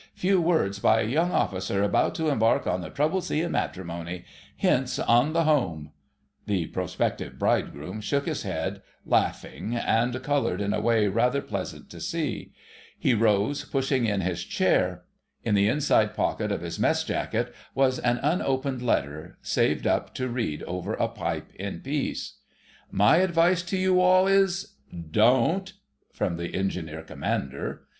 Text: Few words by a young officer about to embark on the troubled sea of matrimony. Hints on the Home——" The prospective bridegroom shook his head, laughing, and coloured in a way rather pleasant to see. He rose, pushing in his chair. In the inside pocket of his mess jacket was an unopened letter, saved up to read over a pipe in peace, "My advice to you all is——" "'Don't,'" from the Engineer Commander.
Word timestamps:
Few 0.15 0.41
words 0.41 0.79
by 0.79 1.01
a 1.01 1.07
young 1.07 1.31
officer 1.31 1.83
about 1.83 2.15
to 2.15 2.29
embark 2.29 2.65
on 2.65 2.81
the 2.81 2.89
troubled 2.89 3.23
sea 3.25 3.41
of 3.41 3.51
matrimony. 3.51 4.25
Hints 4.57 4.97
on 4.97 5.33
the 5.33 5.43
Home——" 5.43 5.91
The 6.47 6.65
prospective 6.69 7.37
bridegroom 7.37 8.01
shook 8.01 8.25
his 8.25 8.41
head, 8.41 8.81
laughing, 9.05 9.75
and 9.75 10.23
coloured 10.23 10.59
in 10.59 10.73
a 10.73 10.81
way 10.81 11.07
rather 11.07 11.39
pleasant 11.39 11.91
to 11.91 11.99
see. 11.99 12.51
He 12.97 13.13
rose, 13.13 13.63
pushing 13.63 14.07
in 14.07 14.21
his 14.21 14.43
chair. 14.43 15.03
In 15.43 15.53
the 15.53 15.67
inside 15.67 16.15
pocket 16.15 16.51
of 16.51 16.61
his 16.61 16.79
mess 16.79 17.03
jacket 17.03 17.53
was 17.75 17.99
an 17.99 18.17
unopened 18.23 18.81
letter, 18.81 19.37
saved 19.43 19.85
up 19.85 20.15
to 20.15 20.27
read 20.27 20.63
over 20.63 20.95
a 20.95 21.09
pipe 21.09 21.53
in 21.53 21.79
peace, 21.81 22.39
"My 22.89 23.17
advice 23.17 23.61
to 23.61 23.77
you 23.77 23.99
all 24.01 24.25
is——" 24.25 24.73
"'Don't,'" 25.11 25.73
from 26.11 26.37
the 26.37 26.55
Engineer 26.55 27.03
Commander. 27.03 27.83